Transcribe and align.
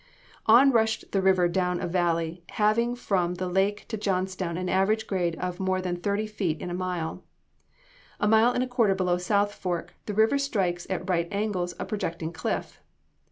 On 0.47 0.71
rushed 0.71 1.11
the 1.11 1.21
river 1.21 1.47
down 1.47 1.79
a 1.79 1.85
valley, 1.85 2.41
having 2.49 2.95
from 2.95 3.35
the 3.35 3.47
lake 3.47 3.85
to 3.89 3.97
Johnstown 3.97 4.57
an 4.57 4.67
average 4.67 5.05
grade 5.05 5.35
of 5.35 5.59
more 5.59 5.79
than 5.79 5.95
thirty 5.97 6.25
feet 6.25 6.59
in 6.59 6.71
a 6.71 6.73
mile. 6.73 7.23
A 8.19 8.27
mile 8.27 8.51
and 8.51 8.63
a 8.63 8.67
quarter 8.67 8.95
below 8.95 9.19
South 9.19 9.53
Fork 9.53 9.93
the 10.07 10.15
river 10.15 10.39
strikes 10.39 10.87
at 10.89 11.07
right 11.07 11.27
angles 11.29 11.75
a 11.77 11.85
projecting 11.85 12.33
cliff. 12.33 12.81